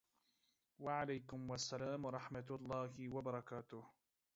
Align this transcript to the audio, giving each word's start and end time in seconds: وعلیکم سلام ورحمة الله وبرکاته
وعلیکم 0.85 1.43
سلام 1.67 2.01
ورحمة 2.07 2.49
الله 2.57 2.91
وبرکاته 3.15 3.81